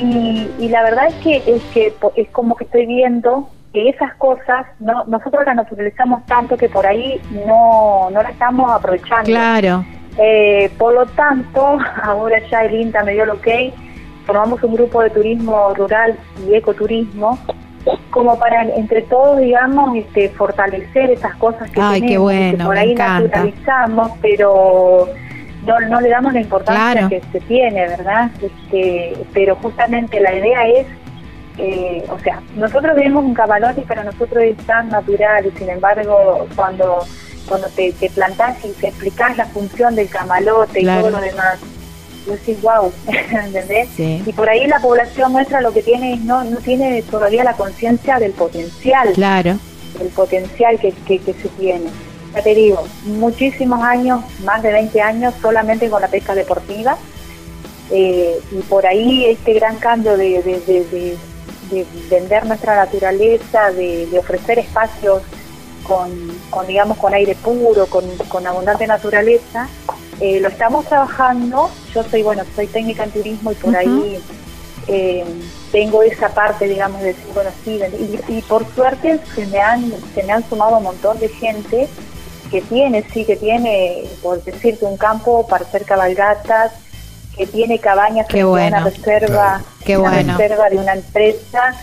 Y, 0.00 0.48
y 0.58 0.68
la 0.68 0.82
verdad 0.82 1.08
es 1.08 1.14
que, 1.16 1.36
es 1.46 1.62
que 1.74 1.94
es 2.16 2.28
como 2.30 2.56
que 2.56 2.64
estoy 2.64 2.86
viendo 2.86 3.50
que 3.72 3.88
esas 3.90 4.14
cosas 4.14 4.66
no 4.80 5.04
nosotros 5.04 5.44
las 5.44 5.54
naturalizamos 5.54 6.24
tanto 6.26 6.56
que 6.56 6.68
por 6.68 6.86
ahí 6.86 7.20
no, 7.46 8.08
no 8.10 8.22
las 8.22 8.32
estamos 8.32 8.70
aprovechando. 8.72 9.26
Claro. 9.26 9.84
Eh, 10.18 10.70
por 10.78 10.94
lo 10.94 11.06
tanto, 11.06 11.78
ahora 12.02 12.38
ya 12.50 12.64
el 12.64 12.74
INTA 12.80 13.04
me 13.04 13.12
dio 13.12 13.24
el 13.24 13.30
ok, 13.30 13.46
formamos 14.26 14.62
un 14.62 14.74
grupo 14.74 15.02
de 15.02 15.10
turismo 15.10 15.74
rural 15.74 16.16
y 16.48 16.54
ecoturismo, 16.54 17.38
como 18.10 18.38
para 18.38 18.62
entre 18.62 19.02
todos, 19.02 19.38
digamos, 19.38 19.96
este, 19.96 20.28
fortalecer 20.30 21.10
esas 21.10 21.36
cosas 21.36 21.70
que 21.70 21.80
Ay, 21.80 22.00
qué 22.00 22.06
tenemos, 22.08 22.30
que 22.30 22.38
bueno, 22.38 22.64
por 22.64 22.74
me 22.74 22.80
ahí 22.80 22.92
encanta. 22.92 23.22
naturalizamos, 23.28 24.10
pero 24.20 25.08
no, 25.66 25.80
no 25.80 26.00
le 26.00 26.08
damos 26.08 26.32
la 26.32 26.40
importancia 26.40 26.92
Claro. 26.92 27.08
que 27.08 27.20
se 27.32 27.40
tiene, 27.46 27.86
¿verdad? 27.88 28.30
Este, 28.42 29.16
pero 29.32 29.54
justamente 29.56 30.18
la 30.20 30.34
idea 30.34 30.66
es 30.68 30.86
eh, 31.58 32.04
o 32.10 32.18
sea, 32.18 32.42
nosotros 32.56 32.94
vemos 32.96 33.24
un 33.24 33.32
cavalote 33.32 33.80
y 33.80 33.84
para 33.84 34.04
nosotros 34.04 34.42
es 34.42 34.56
tan 34.66 34.90
natural 34.90 35.46
y 35.46 35.50
sin 35.58 35.70
embargo 35.70 36.46
cuando 36.54 36.98
cuando 37.48 37.68
te, 37.68 37.92
te 37.92 38.10
plantás 38.10 38.56
y 38.64 38.68
te 38.72 38.88
explicás 38.88 39.36
la 39.36 39.46
función 39.46 39.94
del 39.94 40.08
camalote 40.08 40.80
Claro. 40.80 41.00
y 41.00 41.02
todo 41.10 41.20
lo 41.20 41.24
demás, 41.24 41.58
vos 42.26 42.38
decís, 42.40 42.60
wow, 42.62 42.92
¿entendés? 43.44 43.88
Sí. 43.96 44.22
Y 44.26 44.32
por 44.32 44.48
ahí 44.48 44.66
la 44.66 44.80
población 44.80 45.32
nuestra 45.32 45.60
lo 45.60 45.72
que 45.72 45.82
tiene 45.82 46.14
es 46.14 46.20
no, 46.20 46.44
no 46.44 46.56
tiene 46.58 47.02
todavía 47.02 47.44
la 47.44 47.54
conciencia 47.54 48.18
del 48.18 48.32
potencial, 48.32 49.12
Claro. 49.14 49.58
del 49.98 50.08
potencial 50.08 50.78
que, 50.78 50.92
que, 50.92 51.18
que 51.20 51.32
se 51.34 51.48
tiene. 51.50 51.86
Ya 52.34 52.42
te 52.42 52.54
digo, 52.54 52.86
muchísimos 53.04 53.82
años, 53.82 54.20
más 54.44 54.62
de 54.62 54.70
20 54.72 55.00
años 55.00 55.32
solamente 55.40 55.88
con 55.88 56.02
la 56.02 56.08
pesca 56.08 56.34
deportiva. 56.34 56.98
Eh, 57.90 58.38
y 58.50 58.56
por 58.62 58.84
ahí 58.84 59.26
este 59.26 59.54
gran 59.54 59.76
cambio 59.76 60.16
de, 60.16 60.42
de- 60.42 60.60
de- 60.66 60.84
de- 60.90 61.16
de 61.70 61.86
vender 62.10 62.44
nuestra 62.46 62.76
naturaleza, 62.76 63.70
de 63.72 64.08
ofrecer 64.18 64.58
espacios 64.58 65.22
con, 65.86 66.10
con, 66.50 66.66
digamos, 66.66 66.98
con 66.98 67.14
aire 67.14 67.34
puro, 67.36 67.86
con, 67.86 68.04
con 68.28 68.46
abundante 68.46 68.86
naturaleza, 68.86 69.68
eh, 70.20 70.40
lo 70.40 70.48
estamos 70.48 70.86
trabajando. 70.86 71.70
Yo 71.94 72.02
soy, 72.04 72.22
bueno, 72.22 72.42
soy 72.54 72.66
técnica 72.66 73.04
en 73.04 73.10
turismo 73.10 73.52
y 73.52 73.54
por 73.54 73.76
ahí 73.76 74.18
eh, 74.88 75.24
tengo 75.72 76.02
esa 76.02 76.28
parte, 76.30 76.66
digamos, 76.66 77.00
de 77.00 77.08
decir, 77.08 77.26
bueno, 77.34 77.50
sí, 77.64 77.80
y, 78.28 78.32
y 78.38 78.42
por 78.42 78.66
suerte 78.74 79.20
se 79.34 79.46
me 79.46 79.60
han 79.60 79.92
se 80.14 80.22
me 80.22 80.32
han 80.32 80.48
sumado 80.48 80.78
un 80.78 80.84
montón 80.84 81.18
de 81.18 81.28
gente 81.28 81.88
que 82.50 82.62
tiene, 82.62 83.04
sí, 83.12 83.24
que 83.24 83.36
tiene, 83.36 84.04
por 84.22 84.42
decirte, 84.42 84.84
un 84.84 84.96
campo 84.96 85.46
para 85.46 85.64
hacer 85.64 85.84
cabalgatas, 85.84 86.72
que 87.36 87.46
tiene 87.46 87.78
cabañas 87.78 88.26
Qué 88.28 88.40
en 88.40 88.48
bueno. 88.48 88.76
una 88.78 88.84
reserva, 88.88 89.62
Qué 89.84 89.98
una 89.98 90.10
bueno. 90.10 90.36
reserva 90.38 90.70
de 90.70 90.76
una 90.78 90.94
empresa. 90.94 91.74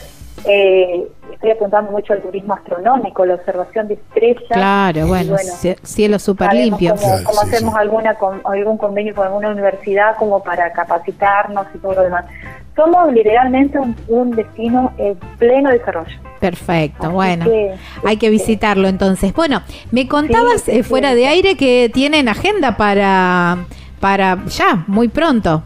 Eh, 0.46 1.08
estoy 1.34 1.52
apuntando 1.52 1.92
mucho 1.92 2.14
al 2.14 2.22
turismo 2.22 2.54
astronómico, 2.54 3.26
la 3.26 3.36
observación 3.36 3.88
de 3.88 3.94
estrellas. 3.96 4.44
Claro, 4.50 5.08
bueno, 5.08 5.36
cielo 5.84 6.20
súper 6.20 6.54
limpio. 6.54 6.96
Cómo, 6.96 7.02
Claro, 7.08 7.24
cómo 7.26 7.42
sí, 7.42 7.48
hacemos 7.50 7.74
sí. 7.74 7.80
alguna 7.80 8.16
con- 8.16 8.42
algún 8.46 8.78
convenio 8.78 9.16
con 9.16 9.28
alguna 9.28 9.50
universidad 9.50 10.16
como 10.18 10.44
para 10.44 10.72
capacitarnos 10.74 11.66
y 11.74 11.78
todo 11.80 11.94
lo 11.94 12.04
demás. 12.04 12.26
Somos 12.76 13.12
literalmente 13.14 13.78
un, 13.80 13.96
un 14.08 14.32
destino 14.32 14.92
en 14.98 15.16
pleno 15.38 15.70
desarrollo. 15.70 16.18
Perfecto, 16.40 17.04
Así 17.04 17.14
bueno. 17.14 17.46
que, 17.46 17.76
Hay 18.04 18.18
que 18.18 18.26
este, 18.28 18.30
visitarlo 18.32 18.88
entonces. 18.88 19.34
Bueno, 19.34 19.62
me 19.92 20.08
contabas 20.08 20.62
Sí, 20.64 20.72
eh, 20.72 20.76
sí, 20.78 20.84
fuera 20.84 21.12
sí. 21.12 21.16
de 21.18 21.28
aire 21.28 21.56
que 21.58 21.90
tienen 21.94 22.28
agenda 22.28 22.76
para, 22.76 23.60
para 24.00 24.44
ya, 24.48 24.84
muy 24.88 25.08
pronto. 25.08 25.64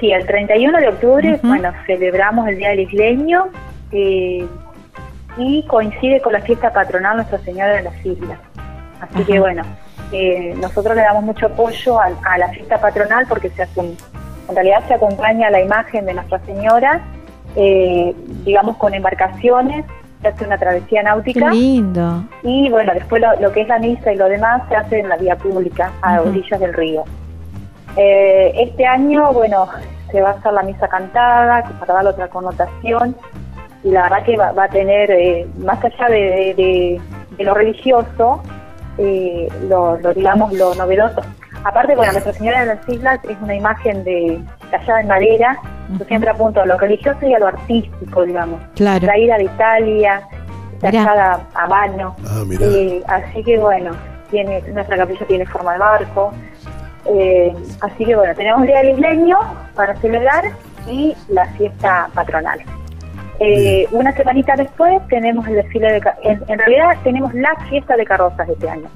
Sí, 0.00 0.12
el 0.12 0.26
31 0.26 0.78
de 0.78 0.88
octubre, 0.88 1.40
bueno, 1.48 1.72
celebramos 1.86 2.46
el 2.48 2.58
Día 2.58 2.70
del 2.70 2.80
Isleño 2.80 3.46
eh, 3.92 4.46
y 5.38 5.62
coincide 5.66 6.20
con 6.20 6.32
la 6.32 6.40
fiesta 6.40 6.72
patronal 6.72 7.16
Nuestra 7.16 7.38
Señora 7.38 7.72
de 7.76 7.82
las 7.82 8.04
Islas. 8.06 8.38
Así 9.00 9.24
que 9.24 9.38
bueno, 9.40 9.62
eh, 10.12 10.54
nosotros 10.60 10.94
le 10.96 11.02
damos 11.02 11.24
mucho 11.24 11.46
apoyo 11.46 12.00
a, 12.00 12.10
a 12.24 12.38
la 12.38 12.48
fiesta 12.48 12.78
patronal 12.80 13.26
porque 13.28 13.50
se 13.50 13.62
hace 13.62 13.80
un- 13.80 13.96
en 14.48 14.54
realidad 14.54 14.82
se 14.86 14.94
acompaña 14.94 15.50
la 15.50 15.60
imagen 15.60 16.06
de 16.06 16.14
Nuestra 16.14 16.38
Señora, 16.40 17.00
eh, 17.56 18.14
digamos 18.44 18.76
con 18.76 18.94
embarcaciones, 18.94 19.84
se 20.22 20.28
hace 20.28 20.44
una 20.46 20.56
travesía 20.58 21.00
Qué 21.00 21.04
náutica 21.04 21.50
lindo. 21.50 22.24
y 22.42 22.68
bueno, 22.70 22.92
después 22.94 23.20
lo, 23.20 23.38
lo 23.40 23.52
que 23.52 23.62
es 23.62 23.68
la 23.68 23.78
misa 23.78 24.12
y 24.12 24.16
lo 24.16 24.28
demás 24.28 24.62
se 24.68 24.76
hace 24.76 24.98
en 25.00 25.08
la 25.08 25.16
vía 25.16 25.36
pública, 25.36 25.90
a 26.02 26.20
orillas 26.20 26.60
del 26.60 26.72
río. 26.74 27.04
Eh, 27.96 28.52
este 28.56 28.84
año, 28.86 29.32
bueno, 29.32 29.68
se 30.10 30.20
va 30.20 30.30
a 30.30 30.32
hacer 30.32 30.52
la 30.52 30.62
misa 30.62 30.88
cantada, 30.88 31.62
que 31.64 31.72
para 31.74 31.94
darle 31.94 32.10
otra 32.10 32.28
connotación, 32.28 33.16
y 33.82 33.90
la 33.90 34.02
verdad 34.04 34.22
que 34.24 34.36
va, 34.36 34.52
va 34.52 34.64
a 34.64 34.68
tener, 34.68 35.10
eh, 35.10 35.46
más 35.58 35.82
allá 35.84 36.08
de, 36.08 36.14
de- 36.20 36.54
de- 36.56 37.00
de 37.36 37.44
lo 37.44 37.54
religioso, 37.54 38.42
eh, 38.98 39.48
lo, 39.68 39.96
lo, 39.98 40.14
digamos, 40.14 40.52
lo 40.52 40.74
novedoso. 40.74 41.20
Aparte, 41.64 41.96
bueno, 41.96 42.12
Nuestra 42.12 42.32
Señora 42.32 42.60
de 42.60 42.66
las 42.74 42.88
Islas 42.88 43.18
es 43.28 43.36
una 43.42 43.54
imagen 43.54 44.04
de 44.04 44.40
tallada 44.70 45.00
en 45.00 45.08
madera, 45.08 45.58
yo 45.98 46.04
siempre 46.04 46.30
apunto 46.30 46.60
a 46.60 46.66
lo 46.66 46.78
religioso 46.78 47.26
y 47.26 47.34
a 47.34 47.38
lo 47.38 47.48
artístico, 47.48 48.24
digamos 48.24 48.60
Claro. 48.74 49.00
traída 49.06 49.36
de 49.36 49.44
Italia, 49.44 50.22
Mirá. 50.82 50.90
tallada 51.04 51.40
a 51.54 51.66
mano. 51.66 52.14
Ah, 52.28 52.42
mirá. 52.46 52.66
Eh, 52.66 53.02
así 53.08 53.42
que 53.42 53.58
bueno, 53.58 53.90
tiene 54.30 54.60
nuestra 54.72 54.96
capilla 54.96 55.26
tiene 55.26 55.46
forma 55.46 55.72
de 55.74 55.78
barco. 55.78 56.32
Eh, 57.08 57.54
así 57.80 58.04
que 58.04 58.16
bueno, 58.16 58.34
tenemos 58.34 58.62
el 58.62 58.66
Día 58.66 58.78
del 58.78 58.90
Isleño 58.90 59.38
para 59.74 59.94
celebrar 59.96 60.44
y 60.88 61.14
la 61.28 61.46
fiesta 61.52 62.08
patronal. 62.14 62.60
Eh, 63.38 63.86
una 63.90 64.12
semanita 64.12 64.54
después 64.56 65.06
tenemos 65.08 65.46
el 65.46 65.56
desfile 65.56 65.92
de... 65.92 66.02
En, 66.22 66.42
en 66.48 66.58
realidad 66.58 66.96
tenemos 67.04 67.34
la 67.34 67.54
fiesta 67.68 67.96
de 67.96 68.04
carrozas 68.04 68.48
este 68.48 68.68
año. 68.68 68.88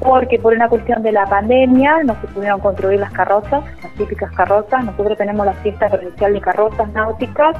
Porque 0.00 0.38
por 0.38 0.52
una 0.52 0.68
cuestión 0.68 1.02
de 1.02 1.12
la 1.12 1.26
pandemia 1.26 2.02
no 2.04 2.14
se 2.20 2.26
pudieron 2.28 2.60
construir 2.60 3.00
las 3.00 3.12
carrozas, 3.12 3.62
las 3.82 3.92
típicas 3.94 4.30
carrozas. 4.32 4.84
Nosotros 4.84 5.16
tenemos 5.18 5.46
la 5.46 5.54
fiesta 5.54 5.88
provincial 5.88 6.32
de 6.32 6.40
carrozas 6.40 6.88
náuticas. 6.92 7.56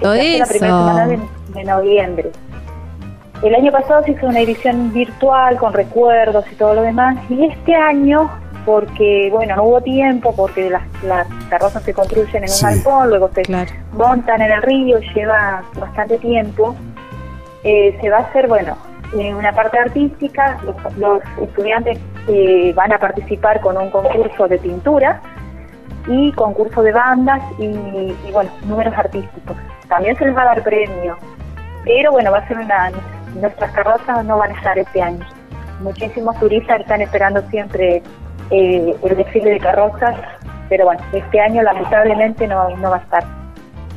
Todo 0.00 0.12
hace 0.12 0.38
la 0.38 0.46
primera 0.46 0.68
eso. 0.68 0.86
semana 0.86 1.06
de, 1.06 1.18
de 1.54 1.64
noviembre. 1.64 2.30
El 3.42 3.54
año 3.54 3.70
pasado 3.70 4.02
se 4.04 4.12
hizo 4.12 4.26
una 4.26 4.40
edición 4.40 4.92
virtual 4.92 5.58
con 5.58 5.74
recuerdos 5.74 6.44
y 6.50 6.54
todo 6.54 6.74
lo 6.74 6.82
demás. 6.82 7.18
Y 7.28 7.44
este 7.44 7.74
año, 7.74 8.30
porque 8.66 9.28
bueno, 9.32 9.56
no 9.56 9.62
hubo 9.62 9.80
tiempo, 9.80 10.34
porque 10.36 10.68
las, 10.68 10.82
las 11.04 11.26
carrozas 11.48 11.82
se 11.84 11.94
construyen 11.94 12.36
en 12.36 12.42
un 12.42 12.48
Sí. 12.48 12.64
balcón, 12.66 13.08
luego 13.08 13.30
se 13.32 13.42
Claro. 13.42 13.70
montan 13.92 14.42
en 14.42 14.50
el 14.52 14.60
río, 14.62 14.98
lleva 15.14 15.62
bastante 15.78 16.18
tiempo. 16.18 16.76
Eh, 17.64 17.96
se 18.00 18.10
va 18.10 18.18
a 18.18 18.20
hacer, 18.20 18.46
bueno, 18.48 18.76
en 19.16 19.36
una 19.36 19.52
parte 19.52 19.78
artística, 19.78 20.58
los, 20.64 20.96
los 20.98 21.22
estudiantes 21.40 21.98
eh, 22.28 22.72
van 22.74 22.92
a 22.92 22.98
participar 22.98 23.60
con 23.60 23.76
un 23.78 23.88
concurso 23.90 24.48
de 24.48 24.58
pintura 24.58 25.20
y 26.08 26.32
concurso 26.32 26.82
de 26.82 26.92
bandas 26.92 27.40
y, 27.58 27.64
y, 27.66 28.30
bueno, 28.32 28.50
números 28.66 28.94
artísticos. 28.96 29.56
También 29.88 30.16
se 30.16 30.26
les 30.26 30.36
va 30.36 30.42
a 30.42 30.46
dar 30.46 30.62
premio, 30.64 31.16
pero 31.84 32.10
bueno, 32.12 32.30
va 32.32 32.38
a 32.38 32.48
ser 32.48 32.58
una, 32.58 32.90
nuestras 33.40 33.70
carrozas 33.72 34.24
no 34.24 34.38
van 34.38 34.50
a 34.50 34.54
estar 34.54 34.76
este 34.78 35.00
año. 35.02 35.24
Muchísimos 35.80 36.36
turistas 36.40 36.80
están 36.80 37.00
esperando 37.02 37.42
siempre 37.50 38.02
eh, 38.50 38.94
el 39.02 39.16
desfile 39.16 39.50
de 39.50 39.58
carrozas, 39.60 40.14
pero 40.68 40.84
bueno, 40.86 41.00
este 41.12 41.40
año 41.40 41.62
lamentablemente 41.62 42.46
no, 42.46 42.68
no 42.76 42.90
va 42.90 42.96
a 42.96 43.00
estar. 43.00 43.24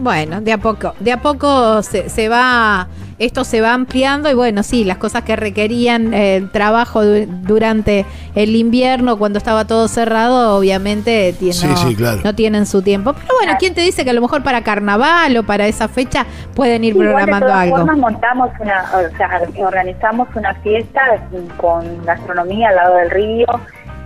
Bueno, 0.01 0.39
de 0.39 0.53
a 0.53 0.57
poco, 0.57 0.93
de 1.01 1.11
a 1.11 1.17
poco 1.17 1.81
se, 1.83 2.07
se 2.09 2.29
va, 2.29 2.87
esto 3.17 3.43
se 3.43 3.59
va 3.59 3.73
ampliando 3.73 4.31
y 4.31 4.33
bueno, 4.33 4.63
sí, 4.63 4.85
las 4.85 4.97
cosas 4.97 5.23
que 5.23 5.35
requerían 5.35 6.13
eh, 6.13 6.47
trabajo 6.53 7.03
du- 7.03 7.25
durante 7.27 8.05
el 8.33 8.55
invierno, 8.55 9.17
cuando 9.19 9.39
estaba 9.39 9.65
todo 9.65 9.89
cerrado, 9.89 10.55
obviamente 10.57 11.33
Sí, 11.37 11.47
no, 11.67 11.75
sí, 11.75 11.95
claro. 11.97 12.21
no 12.23 12.33
tienen 12.33 12.65
su 12.65 12.81
tiempo. 12.81 13.11
Pero 13.11 13.27
bueno, 13.41 13.57
¿quién 13.59 13.73
te 13.73 13.81
dice 13.81 14.05
que 14.05 14.11
a 14.11 14.13
lo 14.13 14.21
mejor 14.21 14.41
para 14.41 14.61
carnaval 14.63 15.35
o 15.35 15.43
para 15.43 15.67
esa 15.67 15.89
fecha 15.89 16.25
pueden 16.55 16.85
ir 16.85 16.93
Sí, 16.93 16.99
igual 16.99 17.15
programando 17.15 17.47
de 17.47 17.51
todas 17.51 17.63
algo? 17.65 17.77
formas 17.79 17.97
montamos 17.97 18.49
una, 18.61 18.83
o 18.95 19.17
sea, 19.17 19.41
organizamos 19.65 20.29
una 20.33 20.53
fiesta 20.61 21.01
con 21.57 22.05
gastronomía 22.05 22.69
al 22.69 22.75
lado 22.77 22.95
del 22.95 23.09
río, 23.09 23.47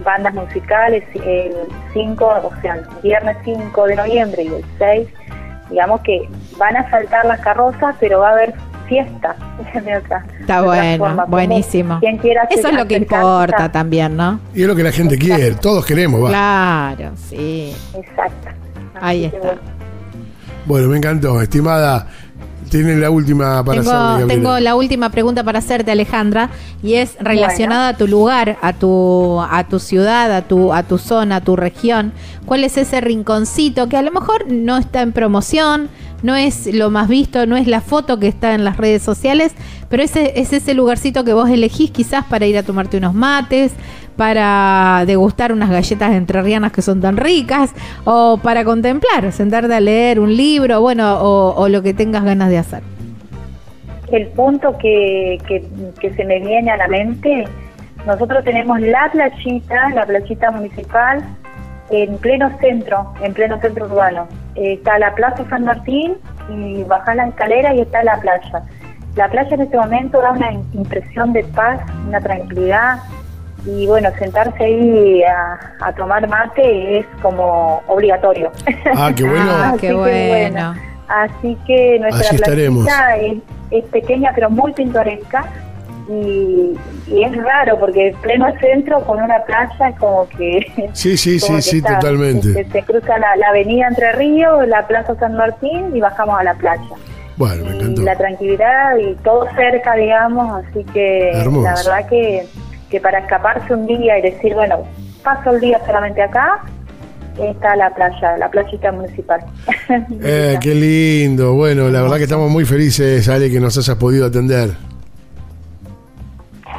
bandas 0.04 0.34
musicales 0.34 1.04
el 1.16 1.54
5, 1.94 2.26
o 2.26 2.52
sea, 2.62 2.76
el 2.76 2.86
viernes 3.02 3.38
5 3.44 3.86
de 3.88 3.96
noviembre 3.96 4.44
y 4.44 4.48
el 4.48 4.66
6, 4.78 5.08
digamos 5.70 6.02
que 6.02 6.28
van 6.58 6.76
a 6.78 6.90
saltar 6.90 7.26
las 7.26 7.40
carrozas, 7.42 7.96
pero 8.00 8.20
va 8.20 8.30
a 8.30 8.32
haber 8.34 8.54
fiesta. 8.88 9.36
de 9.74 9.98
otra- 9.98 10.26
Está 10.40 10.62
de 10.62 10.68
bueno, 10.68 11.06
forma. 11.06 11.26
Buenísimo. 11.26 12.00
quien 12.00 12.18
quiera 12.18 12.44
Eso 12.50 12.68
es 12.68 12.74
lo 12.76 12.86
que 12.88 12.98
importa 12.98 13.72
también, 13.72 14.18
¿no? 14.18 14.40
Y 14.54 14.62
es 14.64 14.68
lo 14.68 14.76
que 14.76 14.84
la 14.84 14.92
gente 14.92 15.18
quiere, 15.18 15.52
todos 15.56 15.86
queremos, 15.86 16.24
va. 16.24 16.30
Claro, 16.30 17.12
sí. 17.16 17.74
Exacto. 17.96 18.50
Ahí 19.00 19.26
Así 19.26 19.36
está. 19.36 19.48
bueno. 19.48 19.62
Bueno, 20.66 20.88
me 20.90 20.98
encantó, 20.98 21.42
estimada. 21.42 22.08
Tienen 22.74 23.02
la 23.02 23.12
última 23.12 23.64
para 23.64 23.82
tengo, 23.82 24.28
tengo 24.28 24.60
la 24.60 24.76
última 24.76 25.12
pregunta 25.12 25.44
para 25.44 25.60
hacerte, 25.60 25.92
Alejandra, 25.92 26.50
y 26.82 26.96
es 26.96 27.18
relacionada 27.20 27.90
a 27.90 27.98
tu 27.98 28.08
lugar, 28.08 28.58
a 28.64 28.74
tu, 28.74 29.40
a 29.40 29.64
tu 29.66 29.78
ciudad, 29.78 30.36
a 30.36 30.42
tu, 30.42 30.74
a 30.74 30.82
tu 30.82 30.98
zona, 30.98 31.36
a 31.36 31.42
tu 31.42 31.56
región. 31.56 32.14
¿Cuál 32.48 32.64
es 32.64 32.78
ese 32.78 33.00
rinconcito 33.00 33.90
que 33.90 33.98
a 33.98 34.02
lo 34.02 34.10
mejor 34.10 34.48
no 34.52 34.78
está 34.78 35.04
en 35.04 35.12
promoción, 35.12 35.88
no 36.24 36.36
es 36.36 36.74
lo 36.74 36.90
más 36.90 37.08
visto, 37.10 37.46
no 37.46 37.58
es 37.58 37.68
la 37.68 37.80
foto 37.80 38.18
que 38.18 38.28
está 38.28 38.56
en 38.56 38.64
las 38.64 38.78
redes 38.78 39.04
sociales, 39.04 39.52
pero 39.90 40.02
ese, 40.02 40.40
es 40.40 40.52
ese 40.52 40.74
lugarcito 40.74 41.24
que 41.24 41.34
vos 41.34 41.50
elegís 41.50 41.92
quizás 41.92 42.26
para 42.26 42.48
ir 42.48 42.58
a 42.58 42.64
tomarte 42.64 42.98
unos 42.98 43.14
mates, 43.14 43.74
para 44.16 45.04
degustar 45.06 45.52
unas 45.52 45.70
galletas 45.70 46.12
entrerrianas 46.12 46.72
que 46.72 46.82
son 46.82 47.02
tan 47.02 47.18
ricas, 47.18 47.74
o 48.06 48.40
para 48.42 48.64
contemplar, 48.64 49.32
sentarte 49.32 49.74
a 49.74 49.80
leer 49.80 50.20
un 50.20 50.36
libro, 50.36 50.82
bueno, 50.82 51.20
o, 51.22 51.68
lo 51.70 51.82
que 51.82 51.94
tengas 51.94 52.24
ganas 52.24 52.50
de 52.50 52.58
hacer. 52.58 52.84
El 54.12 54.28
punto 54.28 54.78
que, 54.78 55.38
que, 55.48 56.14
se 56.14 56.26
me 56.26 56.40
viene 56.40 56.70
a 56.72 56.78
la 56.78 56.88
mente, 56.88 57.46
nosotros 58.06 58.44
tenemos 58.44 58.80
la 58.82 59.10
playita, 59.12 59.90
la 59.90 60.06
playita 60.06 60.52
municipal, 60.52 61.24
en 61.90 62.18
pleno 62.18 62.56
centro, 62.60 63.14
en 63.22 63.34
pleno 63.34 63.60
centro 63.60 63.86
urbano. 63.86 64.28
Eh, 64.56 64.74
está 64.74 65.00
la 65.00 65.14
Plaza 65.16 65.44
San 65.50 65.66
Martín 65.66 66.16
y 66.50 66.84
bajar 66.84 67.16
la 67.16 67.28
escalera 67.28 67.74
y 67.74 67.82
está 67.82 68.04
la 68.04 68.20
playa. 68.20 68.64
La 69.16 69.30
playa 69.30 69.56
en 69.56 69.62
este 69.62 69.78
momento 69.78 70.22
da 70.22 70.32
una 70.32 70.52
impresión 70.74 71.34
de 71.34 71.44
paz, 71.44 71.80
una 72.08 72.20
tranquilidad 72.20 72.98
y 73.66 73.88
bueno, 73.88 74.10
sentarse 74.20 74.64
ahí 74.64 75.24
a, 75.24 75.60
a 75.88 75.94
tomar 75.94 76.28
mate 76.28 77.00
es 77.00 77.06
como 77.22 77.82
obligatorio. 77.88 78.52
Ah, 78.98 79.12
qué 79.16 79.24
bueno. 79.28 79.52
Ah, 79.52 79.70
Así 79.70 79.80
qué 79.82 79.88
que 79.88 79.94
bueno. 79.94 80.76
Así 81.08 81.58
que 81.68 82.00
nuestra 82.00 82.28
Así 82.30 82.36
es, 83.22 83.38
es 83.72 83.86
pequeña 83.86 84.32
pero 84.34 84.50
muy 84.50 84.74
pintoresca 84.74 85.46
y, 86.10 86.74
y 87.08 87.24
es 87.24 87.36
raro 87.44 87.80
porque 87.80 88.10
en 88.10 88.16
pleno 88.18 88.48
centro 88.60 89.00
con 89.06 89.22
una 89.22 89.40
playa 89.44 89.90
es 89.90 90.00
como 90.00 90.28
que 90.30 90.66
Sí, 90.94 91.16
sí, 91.18 91.40
sí, 91.40 91.62
sí, 91.62 91.82
totalmente. 91.82 92.52
Se, 92.54 92.66
se 92.70 92.84
cruza 92.84 93.18
la, 93.18 93.36
la 93.38 93.48
avenida 93.50 93.88
Entre 93.88 94.12
Ríos, 94.14 94.68
la 94.68 94.86
Plaza 94.88 95.16
San 95.16 95.36
Martín 95.38 95.96
y 95.96 96.00
bajamos 96.02 96.40
a 96.40 96.44
la 96.44 96.54
playa. 96.56 96.82
Bueno, 97.38 97.66
me 97.66 97.72
Y 97.72 97.76
encantó. 97.80 98.02
la 98.04 98.16
tranquilidad 98.16 98.98
y 98.98 99.16
todo 99.24 99.48
cerca, 99.56 99.96
digamos, 99.96 100.64
así 100.66 100.84
que 100.94 101.32
Hermoso. 101.32 101.64
la 101.64 101.76
verdad 101.76 102.10
que, 102.10 102.46
que 102.94 103.02
para 103.02 103.18
escaparse 103.18 103.74
un 103.74 103.88
día 103.88 104.20
y 104.20 104.22
decir, 104.22 104.54
bueno, 104.54 104.84
paso 105.24 105.50
el 105.50 105.60
día 105.60 105.82
solamente 105.84 106.22
acá, 106.22 106.62
está 107.42 107.76
la 107.76 107.90
playa, 107.90 108.38
la 108.38 108.52
playita 108.52 108.92
municipal. 108.92 109.44
Eh, 110.22 110.60
qué 110.62 110.76
lindo. 110.76 111.56
Bueno, 111.56 111.90
la 111.90 112.04
verdad 112.04 112.18
que 112.18 112.24
estamos 112.24 112.52
muy 112.52 112.66
felices, 112.66 113.28
Ale, 113.30 113.50
que 113.50 113.60
nos 113.60 113.76
hayas 113.80 113.98
podido 113.98 114.28
atender. 114.28 114.70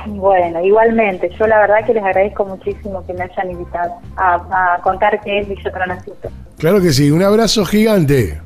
Bueno, 0.06 0.64
igualmente, 0.64 1.30
yo 1.36 1.48
la 1.48 1.58
verdad 1.58 1.84
que 1.84 1.94
les 1.94 2.04
agradezco 2.04 2.44
muchísimo 2.44 3.04
que 3.04 3.12
me 3.14 3.24
hayan 3.24 3.50
invitado 3.50 3.94
a, 4.16 4.74
a 4.76 4.80
contar 4.82 5.20
qué 5.20 5.40
es 5.40 5.48
Villa 5.48 5.72
Tronacito. 5.72 6.28
Claro 6.58 6.80
que 6.80 6.92
sí, 6.92 7.10
un 7.10 7.24
abrazo 7.24 7.64
gigante. 7.64 8.40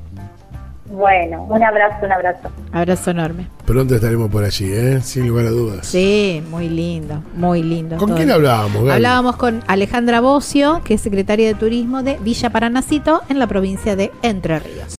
Bueno, 0.90 1.44
un 1.44 1.62
abrazo, 1.62 2.06
un 2.06 2.12
abrazo. 2.12 2.48
Abrazo 2.72 3.10
enorme. 3.10 3.48
Pronto 3.66 3.94
estaremos 3.94 4.30
por 4.30 4.44
allí, 4.44 4.72
¿eh? 4.72 5.00
sin 5.02 5.28
lugar 5.28 5.46
a 5.46 5.50
dudas. 5.50 5.86
Sí, 5.86 6.42
muy 6.50 6.68
lindo, 6.68 7.22
muy 7.34 7.62
lindo. 7.62 7.96
¿Con 7.96 8.08
todo. 8.08 8.16
quién 8.16 8.30
hablábamos, 8.30 8.82
Gaby? 8.82 8.90
Hablábamos 8.90 9.36
con 9.36 9.62
Alejandra 9.66 10.20
Bocio, 10.20 10.80
que 10.84 10.94
es 10.94 11.00
secretaria 11.00 11.46
de 11.48 11.54
Turismo 11.54 12.02
de 12.02 12.16
Villa 12.18 12.50
Paranacito 12.50 13.22
en 13.28 13.38
la 13.38 13.46
provincia 13.46 13.96
de 13.96 14.10
Entre 14.22 14.58
Ríos. 14.58 14.94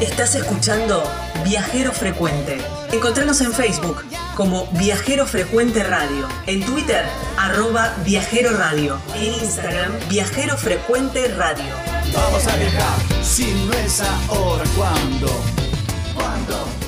Estás 0.00 0.34
escuchando 0.34 1.02
Viajero 1.44 1.92
Frecuente. 1.92 2.58
Encontranos 2.92 3.40
en 3.40 3.52
Facebook 3.52 4.04
como 4.36 4.66
Viajero 4.72 5.26
Frecuente 5.26 5.82
Radio, 5.82 6.28
en 6.46 6.62
Twitter 6.64 7.02
arroba 7.38 7.94
Viajero 8.04 8.50
Radio, 8.56 8.98
en 9.16 9.32
Instagram 9.42 9.92
Viajero 10.10 10.56
Frecuente 10.56 11.28
Radio. 11.28 11.95
Vamos 12.12 12.46
a 12.46 12.56
viajar, 12.56 12.98
si 13.22 13.52
no 13.66 13.72
es 13.72 14.00
ahora, 14.28 14.64
¿cuándo? 14.76 15.28
¿Cuándo? 16.14 16.85